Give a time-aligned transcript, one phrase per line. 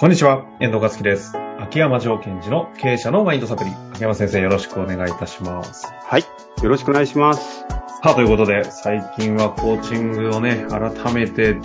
[0.00, 1.36] こんにちは、遠藤和樹です。
[1.58, 3.70] 秋山条件時の経営者のマインドサプリ。
[3.92, 5.86] 秋山先生、よろしくお願いいたします。
[5.92, 6.24] はい。
[6.62, 7.66] よろしくお願いします。
[7.68, 7.68] さ
[8.04, 11.58] あ、ということで、最近はコーチングをね、改めて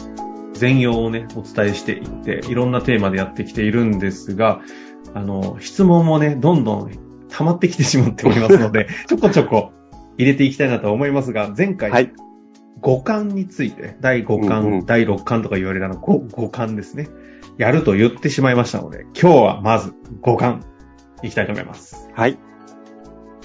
[0.52, 4.60] 全容をね、お伝えしていって、いろんなテーマでやってきているんですが、
[5.14, 6.92] あの、質問もね、どんどん
[7.30, 9.72] 溜まってきてしまっておりますので、 ちょこちょこ
[10.18, 12.12] 入れていきたいなと思いますが、前回、はい。
[12.82, 17.08] 五感について、第5巻、うんうん第6巻とか言われるあの五五感ですね。
[17.58, 20.64] やると言ってしまいましたので、今日はまず五感、
[21.24, 22.10] いきたいと思います。
[22.14, 22.38] はい。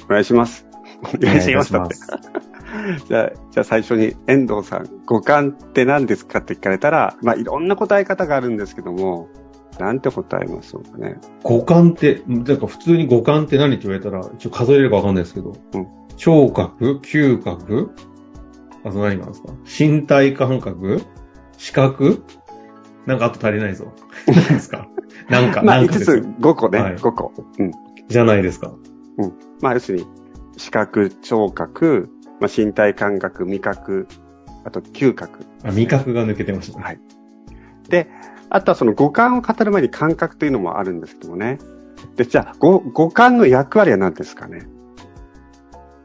[0.06, 0.66] お願いします。
[1.02, 1.74] お願いします。
[1.74, 9.28] お願いいたしじゃあ、じゃあ最初に遠藤さん、五感って何ですかって聞かれたら、まあいろんな答え方があるんですけども、
[9.78, 11.16] なんて答えましょうかね。
[11.42, 17.92] 五感って、なんか普通に五感って何って言われたら、ちょ数えれるかわかんないですけど、うん聴覚、嗅覚、
[18.84, 19.54] あと何があるんですか？
[19.64, 21.00] 身体感覚
[21.56, 22.22] 視覚
[23.10, 23.92] なんかあと足りないぞ。
[24.26, 24.86] 何ですか？
[25.28, 27.32] なんか、まあ5なんかですよつ、5個ね、はい5個。
[27.58, 27.72] うん。
[28.08, 28.72] じゃないですか。
[29.60, 30.06] まあ要するに、
[30.56, 32.08] 視覚、聴覚、
[32.40, 34.06] まあ身体感覚、味覚、
[34.64, 35.40] あと嗅覚。
[35.64, 36.84] あ味覚が抜けてましたね。
[36.84, 37.00] はい。
[37.88, 38.08] で、
[38.48, 41.58] あとはその五感を語る前に感覚というのもあるんですけどもね。
[42.16, 44.62] で、じゃあ、五五感の役割は何ですかね？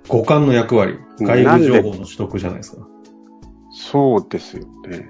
[0.07, 0.94] 五感の役割。
[1.19, 2.85] うん外部情報の取得じゃないですか。
[3.72, 5.09] そうですよね。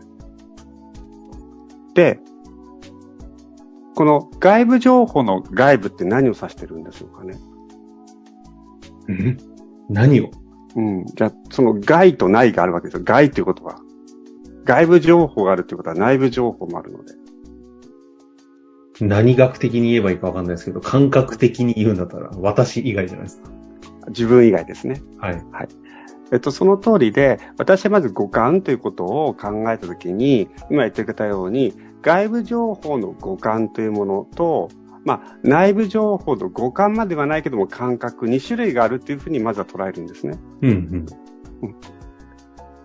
[1.95, 2.19] で、
[3.95, 7.39] この外部情報の外部って何を指してるんでしょうかね。
[9.07, 9.37] うん？
[9.89, 10.29] 何を？
[10.75, 11.05] うん。
[11.05, 13.03] じゃあ、その外と内があるわけですよ。
[13.05, 13.79] 外ということは。
[14.65, 17.13] 外部情報があるということは内部情報もあるので。
[18.99, 23.49] 何学的に言えばいいかわかんないですけど、感覚的に言うんだったら、私以外じゃないですか。
[24.09, 25.01] 自分以外ですね。
[25.51, 25.67] はい。
[26.31, 34.69] えっと、その通りで、私はまず五感ということを考えたときに、今言ってくれたように、外部情報の五感というものと、
[35.05, 40.39] まあ、内部情報の五感まではないけども感覚2種類があるというふうにまずは捉えるんですね。
[40.61, 41.05] うん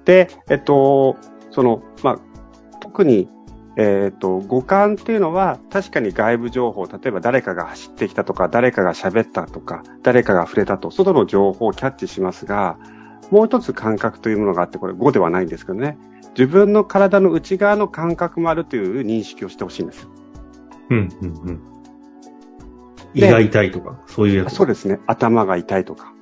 [0.05, 1.17] で、えっと、
[1.50, 2.21] その、まあ、
[2.81, 3.28] 特に、
[3.76, 12.78] えっと、五感っていうのは確かに外部情報、例えば誰かが走ってきたとか、誰かが喋ったとか、誰かが触れたと、外の情報をキャッチしますが、
[13.31, 15.98] もう一つ感覚というものがあって、これ5ではないんですけどね。
[16.36, 20.10] 自分の体の内側の感覚もあるという認識をしてほしいんですよ。
[20.91, 21.08] うん。
[21.22, 21.28] うん。
[21.28, 21.48] うん。
[21.48, 21.60] うん。
[23.14, 24.54] 胃が痛いとか、そういうやつ。
[24.54, 25.00] そうですね。
[25.06, 26.12] 頭が痛いとか。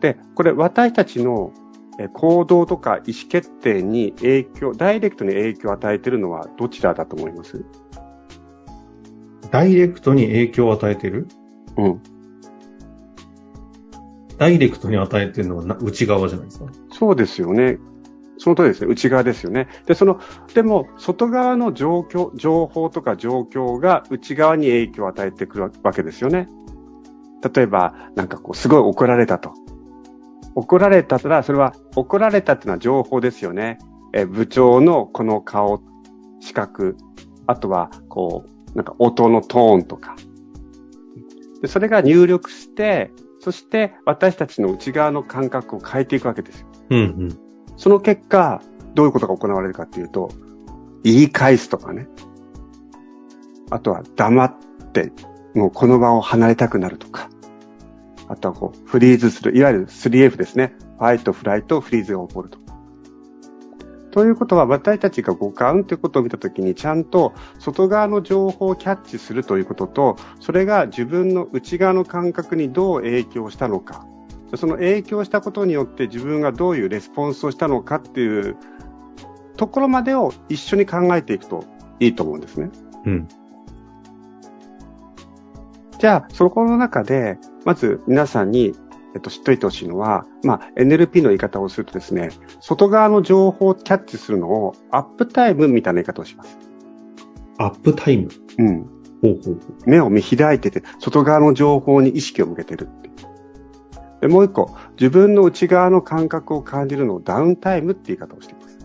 [0.00, 1.59] で、これ私たちのえ
[2.08, 7.64] 行動とか意思決定に影響、ダイレクトに影響を与えているのはどちらだと思います？
[9.50, 11.28] ダイレクトに影響を与えてる？
[11.76, 12.02] うん。
[14.38, 16.66] ダイレクトに与えてるのはな内側じゃないですか。
[16.92, 17.78] そうですよね。
[18.38, 18.90] その通りですね。
[18.90, 19.68] 内側ですよね。
[19.84, 20.18] で、その、
[20.54, 26.48] でも、外側の状況、情報とか状況が内側に影響を与えてくるわけですよね。
[27.54, 29.52] 例えば、なんかこう、すごい怒られたと。
[30.54, 33.78] 怒られたら、それは、怒られたっていうのは情報ですよね。
[34.12, 35.82] え、部長のこの顔、
[36.40, 36.96] 視覚、
[37.46, 40.16] あとは、こう、なんか音のトーンとか。
[41.62, 46.66] で、それが入力して、そして私たちの内側の感覚を変えていくわけですよ。
[46.90, 47.38] うんうん。
[47.76, 48.62] その結果、
[48.94, 50.30] どういうことが行われるかっていうと、
[51.02, 52.08] 言い返すとかね。
[53.70, 54.56] あとは黙っ
[54.92, 55.12] て、
[55.54, 57.30] もうこの場を離れたくなるとか。
[58.28, 59.56] あとはこう、フリーズする。
[59.56, 60.74] いわゆる 3F ですね。
[61.00, 62.58] ファイト、フライト、フリーズが起こると。
[64.10, 74.04] ということは、私たちが五感ということを見たときに、ちゃんと外側の情報をキャッチするということと、それが自分の内側の感覚にどう影響したのか。
[74.56, 78.56] その影響したことによって自分がどういうレスポンスをしたのかっていう
[79.56, 81.64] ところまでを一緒に考えていくと
[82.00, 82.70] いいと思うんですね。
[83.06, 83.28] うん。
[85.98, 88.74] じゃあ、そこの中で、まず皆さんに、
[89.14, 96.56] えっと、知っといてほしいのは、まあ、NLP の言い方をするとですね、外側の情報をキャッチするのをアップタイムみたいな言い方をします。
[97.58, 98.28] アップタイム？
[98.58, 98.82] うん。
[99.22, 99.60] ほうほう。
[99.86, 102.88] 目を見開いてて、外側の情報に意識を向けてる。
[104.20, 108.78] で、もう一個、自分の内側の感覚を感じるのをダウンタイムって言い方をしています。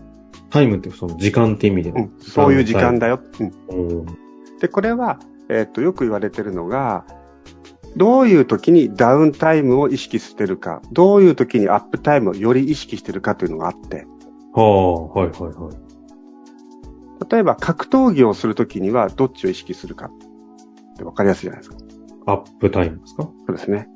[0.50, 1.90] タイムってその時間って意味で。
[1.90, 2.12] うん。
[2.20, 3.20] そういう時間だよ。
[3.40, 3.98] うん。
[3.98, 4.06] うん。
[4.60, 5.18] で、これは、
[5.48, 7.04] えっと、よく言われてるのが、
[7.96, 14.06] どういう時にダウンタイムを意識してるか、どういう時にアップタイムをより意識してるかというのがあって、
[14.52, 15.76] はあ、はいはいはい。
[17.30, 21.76] 例えば格闘技をするときにはどっちを意識するかってわかりやすいじゃないですか。
[22.26, 23.22] アップタイムですか？
[23.22, 23.88] そうですね。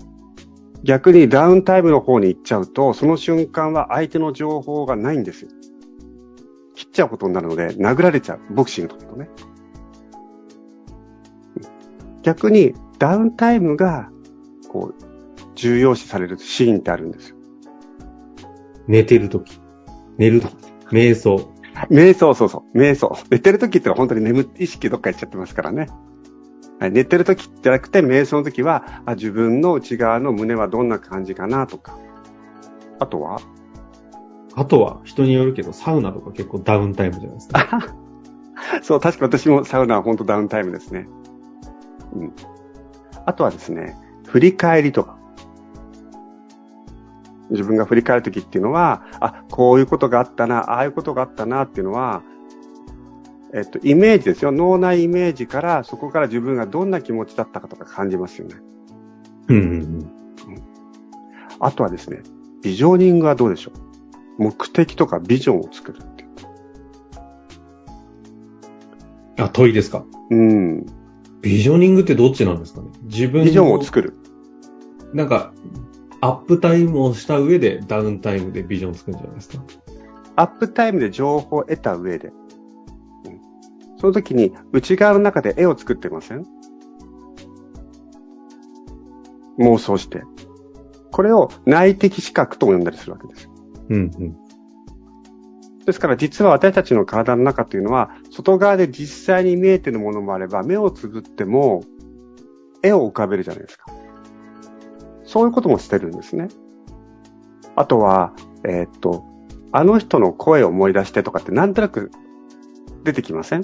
[0.82, 5.50] 逆にダウンタイムの方に行っちゃうと、その瞬間は相手の情報がないんですよ。
[6.74, 8.40] 切っちゃうことになるので、殴られちゃう。
[8.54, 9.28] ボクシングとかとね。
[12.22, 14.10] 逆にダウンタイムが、
[14.68, 15.04] こう、
[15.56, 17.36] 重要視されるシーンってあるんですよ。
[18.86, 19.58] 寝てるとき。
[20.18, 20.54] 寝るとき。
[20.92, 21.50] 瞑想。
[21.90, 22.78] 瞑想、そうそう。
[22.78, 23.16] 瞑想。
[23.30, 25.88] 寝てる時ってのは本当に眠って意識どっか行っちゃってますからね。
[26.78, 31.98] はい、寝てる時じゃなくて、瞑想の時はあ、自分の内側の胸はどんな感じかなとか。
[32.98, 33.40] あとは？
[34.54, 37.94] あとは、人によるけど、サウナとか結構ダウンタイムじゃないですか。
[38.82, 41.08] そう、確か私もサウナは本当ダウンタイムですね。
[42.14, 42.32] うん。
[43.26, 43.96] あとはですね、
[44.26, 45.18] 振り返りとか。
[47.50, 52.22] 自分が振り返るときっていうのは、あ、こういうことがあったな、ああいうことがあったなっていうのは、
[53.52, 54.52] えっと、イメージですよ。
[54.52, 58.54] 脳内イメージから、そこから自分がどんな気持ちだったかとか感じますよね。
[59.48, 60.10] うんうんうん。
[61.58, 62.22] あとはですね、
[62.62, 63.72] ビジョニングはどうでしょ
[64.38, 66.28] う目的とかビジョンを作るっていう。
[69.38, 70.04] あ、問いですか？
[70.30, 70.86] うん。
[71.42, 72.88] ビジョニングってどっちなんですかね？
[73.04, 74.14] 自分ビジョンを作る。
[75.12, 75.52] なんか、
[76.20, 79.64] アップタイムをした上でダウンタイムでビジョン作るんじゃないですか？
[80.36, 82.34] アップタイムで情報を得た上で、うん、
[83.98, 86.44] その時に内側の中で絵を作ってません？
[89.58, 90.22] 妄想して。
[91.10, 93.50] これを内的視覚とも呼んだりするわけです。
[93.88, 94.36] うんうん。
[95.86, 101.82] ですから実は私たちの体の中というのは、外側で実際に見えてるものもあれば、目をつぶっても
[102.82, 103.86] 絵を浮かべるじゃないですか。
[105.24, 106.48] そういうこともしてるんですね。
[107.76, 108.34] あとは、
[108.64, 109.24] えー、っと、
[109.72, 112.10] あの人の声を思い出してとかってなんとなく
[113.04, 113.62] 出てきません？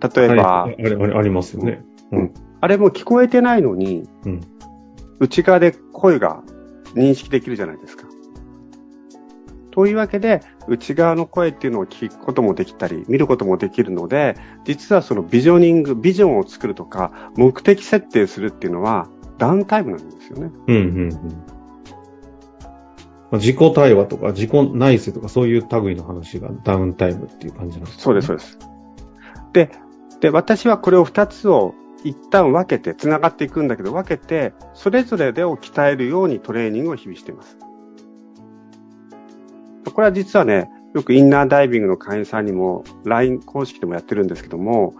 [0.00, 1.84] 例えば、はい、あれ、ありますよね。
[2.12, 2.34] うん。
[2.60, 4.40] あれも聞こえてないのに、うん、
[5.20, 6.42] 内側で声が
[6.94, 8.07] 認識できるじゃないですか。
[9.78, 14.34] というわけで、内側の声っていうのを聞くこともできたり、見ることもできるので、
[14.64, 19.08] 実はそのビジョニング、ビジョンを作るとか、目的設定するっていうのは、
[19.38, 20.50] ダウンタイムなんですよね。
[20.66, 20.82] うんうん
[23.30, 23.38] うん。
[23.38, 28.58] 自己対話とか、自己内省とか、そういう類の話がダウンタイムっていう感じなんですか、ね、そうです、そうです。
[29.52, 29.70] で、
[30.18, 37.56] で、私はこれを二つを一旦分けて、繋がっていくんだけど、分けて、それぞれでを鍛えるようにトレーニングを日々しています。
[39.98, 44.94] これは実はね、よくインナーダイビングの会員さんにも LINE 公式でもやってるんですけども、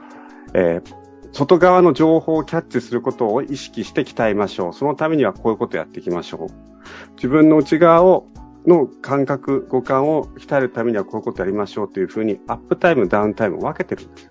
[0.55, 0.95] えー、
[1.31, 4.73] 外側の情報をキャッチすることを意識して鍛えましょう。
[4.73, 7.15] そのためにはこういうことをやっていきましょう。
[7.15, 8.27] 自分の内側を
[8.67, 14.31] の感覚、五感を鍛えるためにはこういうことをやりましょうというふうにアップタイム、ダウンタイムを分けてるんです。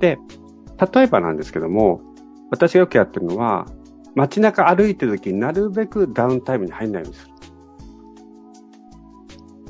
[0.00, 0.18] で、
[0.92, 2.00] 例えばなんですけども、
[2.50, 3.66] 私がよくやってるのは、
[4.14, 7.32] 街中歩いてる時になるべくダウンタイムに入んないようにする。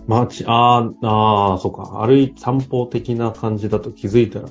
[0.06, 2.04] 街、ああ、ああ、そうか。
[2.04, 4.48] 歩い、散歩的な感じだと気づいたら、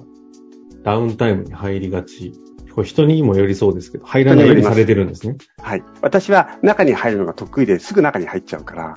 [0.84, 2.34] ダウンタイムに入りがち。
[2.74, 5.36] これ人にもよりそうですけど、入らないようにされてるんですね。
[5.60, 5.84] はい。
[6.02, 8.96] 私は中に入るのが得意ですぐ中に入っちゃうから、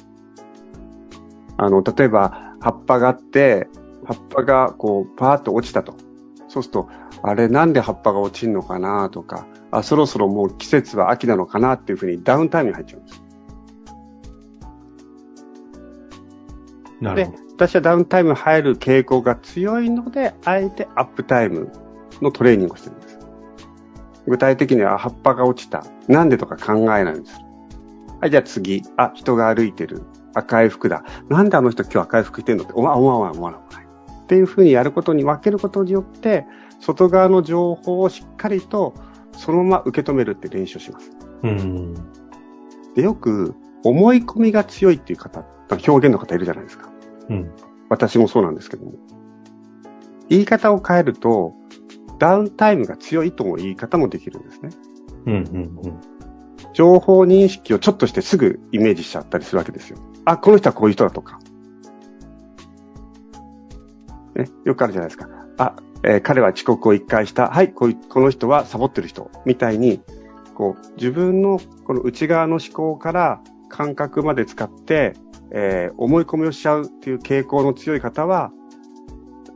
[1.56, 3.68] あの、例えば葉っぱがあって、
[4.04, 5.94] 葉っぱがこう、パーッと落ちたと。
[6.48, 6.88] そうすると、
[7.26, 13.24] あれなんで葉っぱが落ちるのかなとか、あ、そろそろもう季節は秋なのかなっていうふうにダウンタイムに入っちゃうんです。
[17.14, 21.72] で、私はダウンタイム入る傾向が強いので、あえてアップタイム
[22.20, 23.18] のトレーニングをしてるんです。
[24.26, 25.82] 具体的には葉っぱが落ちた。
[26.08, 27.40] なんでとか考えないんです。
[28.20, 28.82] はい、じゃあ次。
[28.98, 30.02] あ、人が歩いてる。
[30.34, 31.04] 赤い服だ。
[31.30, 33.84] なんであの人今日赤い服着てんのって思わない、思わない、思わない。
[34.24, 36.46] っていうふうにやることに分けることによって、
[36.80, 38.94] 外側の情報をしっかりと
[39.32, 41.10] そのまま受け止めるって練習をします。
[41.42, 41.94] うん、
[42.94, 43.54] でよく、
[43.84, 46.90] 思い込みが強いっていう方、表現の方いるじゃないですか。
[47.28, 47.50] うん、
[47.90, 48.92] 私もそうなんですけども。
[50.30, 51.54] 言い方を変えると、
[52.18, 54.70] ダウンタイムが強いとも言い方もできるんですね。
[55.26, 56.00] うんうんうん、
[56.72, 59.98] 情報認識をちょっとしてすぐイメージしちゃったりするわけですよ。
[60.24, 61.38] あ、この人はこういう人だとか。
[64.34, 65.28] ね、よくあるじゃないですか。
[65.58, 67.48] あ、えー、彼は遅刻を一回した。
[67.48, 69.30] はい、ここの人はサボってる人。
[69.46, 70.00] みたいに、
[70.54, 75.14] こう、自分のこの内側の思考から感覚まで使って、
[75.50, 78.52] えー、思い込みをしちゃうっていう傾向の強い方は、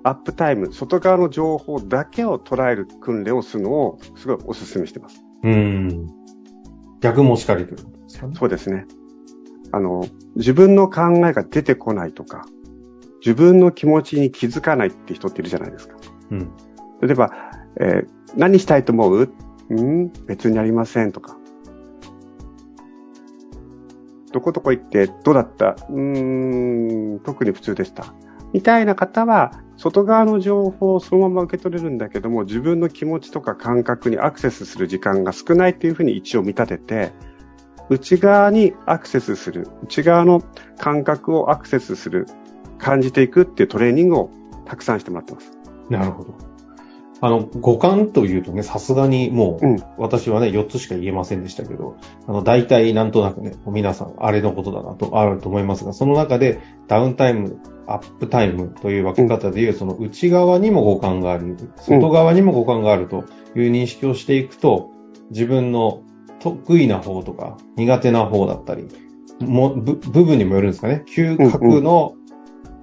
[0.04, 5.22] アップタイム、外側の情報だけを捉える訓練をするのをすごいお勧めしてます。
[5.42, 6.06] うん。
[7.00, 8.34] 逆もしかりということですかね。
[8.36, 8.86] そうですね。
[9.70, 12.46] あの、自分の考えが出てこないとか、
[13.20, 15.97] 自分の気持ちに気づかないって人っているじゃないですか。
[16.30, 16.50] うん。
[17.00, 17.32] 例えば、
[17.80, 19.32] えー、何したいと思う？
[19.70, 20.12] うん？
[20.26, 21.36] 別にありませんとか。
[24.32, 25.06] どこどこ行って？
[25.24, 25.76] どうだった？
[25.88, 28.14] うーん、特に普通でした。
[28.52, 37.12] みたいな方は、外側の情報をそのまま受け取れるんだけども、自分の気持ちとか感覚にアクセスする時間が少ないっていうふうに一応見立てて、
[37.90, 40.42] 内側にアクセスする、内側の
[40.78, 42.26] 感覚をアクセスする、
[42.78, 44.30] 感じていくっていうトレーニングを
[44.64, 45.57] たくさんしてもらってます。
[45.90, 46.34] なるほど。
[47.20, 63.24] あの、五感というとね、さすがにもう、うん私はね、4つしか言えませんでしたけど、あの、大体なんとなくね、皆さん、あれのことだなと、あると思いますが、その中で、ダウンタイム、アップタイムという分け方でいう、その内側にも五感がある、外側にも五感があると
[63.56, 64.90] いう認識をしていくと、
[65.30, 66.02] 自分の
[66.38, 68.86] 得意な方とか、苦手な方だったり、
[69.40, 71.04] もぶ部分にもよるんですかね。
[71.06, 72.14] 嗅覚の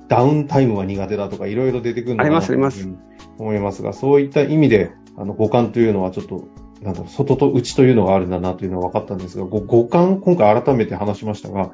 [0.07, 2.53] ダウンタイムは苦手だとか、いろいろ出てくるのかなと
[3.37, 6.47] 思いますが、そういった意味で、あの、五感というのはちょっと、
[6.81, 11.71] なんだろう、外と内というのがあるんだなというのは分かったんですが、ご五感、今回改めて話しましたが、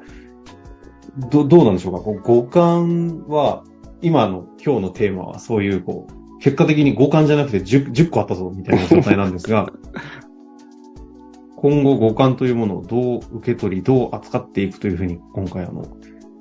[1.30, 1.98] ど、どうなんでしょうか？
[2.00, 3.64] 五感は、
[4.00, 9.72] 今の、今日のテーマはそういう、こう、結果的に五感じゃなくて 10, 10個あったぞ、みたいな状態なんですが、
[11.56, 15.84] 今後五感というものをどう受け取り、どう扱っていくというふうに、今回あの、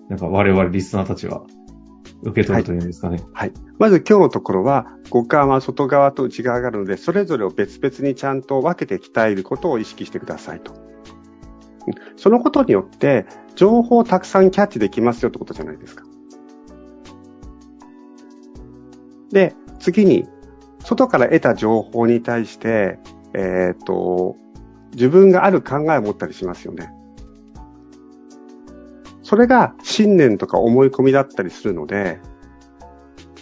[0.10, 1.44] なんか我々リスナーたちは
[2.24, 3.22] 受け取るというんですかね。
[3.34, 3.54] はい。
[3.80, 10.74] まず今日のところは、五感は外側と内側があるので、それぞれを別々にちゃんと分けて鍛えることを意識してくださいと。
[12.16, 13.26] そのことによって、
[13.56, 16.04] 情報をたくさんキャッチできますよってことじゃないですか。
[19.32, 20.28] で、次に、
[20.84, 23.00] 外から得た情報に対して、
[23.34, 24.36] えっ、と、
[24.94, 26.94] 自分がある考えを持ったりしますよね。
[29.32, 32.20] それが信念とか思い込みだったりするので、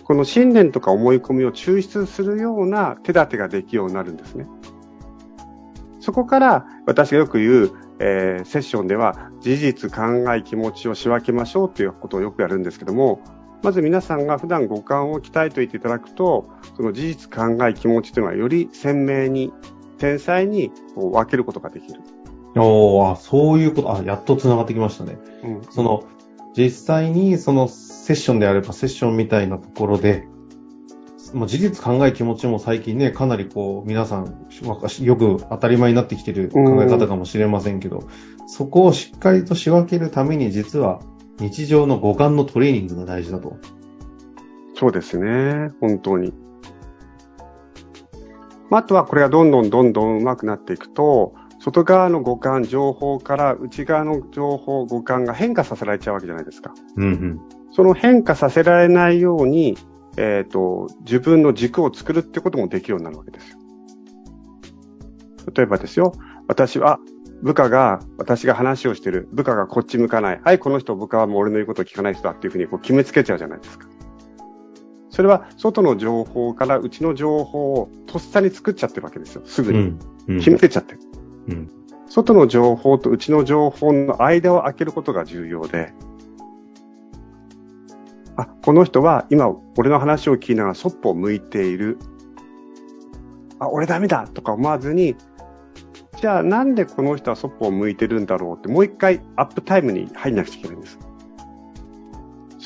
[0.03, 4.45] この信念とか思い込みを抽出するような手立てができるようになるんですね。
[5.99, 13.23] そこから私がよく言う、えーセッションでは事実、考え、気持ちを仕分けましょうということをよくやるんですけども、
[13.63, 19.51] まず皆さんが普段五感を鍛えておいていただくと、その事実、考え、気持ちというのはより鮮明に、
[19.97, 21.99] 天才に分けることができる。
[22.63, 25.17] おーあ、そういうこと、あ、やっと繋がってきましたね。
[25.43, 26.03] うんその、
[26.55, 30.27] 実際にそのセッションであればセッションみたいなところで、
[31.33, 34.47] もう事実考え気持ちも最近ね、かなりこう、皆さん、
[35.01, 38.07] よく当たり前になってきてる考え方かもしれませんけど、
[38.47, 41.01] そこをしっかりと仕分けるために実は
[41.39, 43.57] 日常の五感のトレーニングが大事だと。
[44.75, 45.71] そうですね。
[45.79, 46.33] 本当に。
[48.69, 56.73] まああとはこれがどんどんどんどん上手くなっていくと、外側の五感、情報から内側の情報、五感が変化させられちゃうわけじゃないですか。
[56.95, 57.39] うんうん。
[57.71, 59.77] その変化させられないように、
[60.17, 63.57] えっ、と、自分の軸を作るってこともできるようになるわけですよ。
[65.53, 66.13] 例えばですよ、
[66.47, 66.99] 私は、
[67.41, 70.41] 部下が、私が話をしてる、部下がこっち向かない。
[70.43, 73.87] はい、この人、部下はもう俺の言うことを聞かない人だっていうふうにこう決めつけちゃうじゃないですか。
[75.09, 79.41] それは、外の情報から内の情報をとっさに作っちゃってるわけですよ。
[79.45, 79.97] すぐに。
[80.39, 80.99] 決めてちゃってる。
[82.07, 85.93] 外の情報とうちの情報の間を空けることが重要で、
[88.35, 91.99] あ、この人は今俺の話を聞きながらそっぽを向いている。
[93.59, 95.15] あ、俺ダメだとか思わずに、
[96.19, 100.99] じゃあなんでこの人はそっぽを向いてるんだろうってもう一回アップタイムに入んなくちゃいけないんです。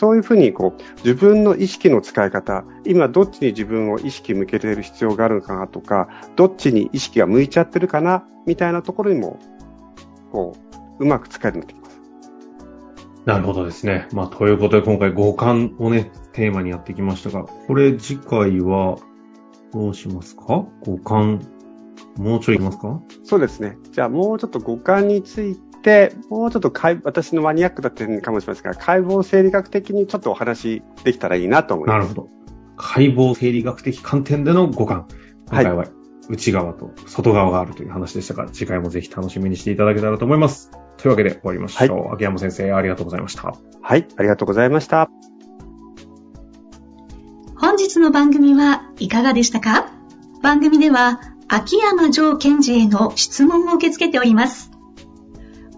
[0.03, 9.39] そういうふうにこう自分の意識の使い方、今どっちに自分を意識向けている必要があるのかなとか、どっちに意識が向いちゃってるかなみたいなところにも、
[10.33, 10.57] こ
[11.00, 12.01] う、うまく使えるようになってきます。
[13.24, 14.10] なるほどですね。
[14.12, 18.98] まあ、ということで今回五感をね、テーマにやってきましたが、これ次回は
[19.72, 20.65] どうしますか？
[20.81, 21.39] 五感。
[22.17, 23.00] もうちょいいきますか？
[23.24, 23.77] そうですね。
[23.93, 31.97] じゃあもうちょっと五感について、もうちょっと解私のマニアックだったかもしれませんが、解剖生理学的にちょっとお話できたらいいなと思います。
[31.97, 32.29] なるほど。
[32.75, 35.07] 解剖生理学的観点での五感。
[35.49, 35.85] 今回は
[36.29, 40.71] 内側と外側があるという話でしたが、次回もぜひ楽しみにしていただけたらと思います。
[40.97, 42.15] というわけで終わりましょう。
[42.15, 43.53] 秋山先生、ありがとうございました。
[43.81, 45.09] はい、ありがとうございました。
[47.55, 49.91] 本日の番組はいかがでしたか？
[50.41, 54.73] 番組では秋山城賢治への質問を受け付けております。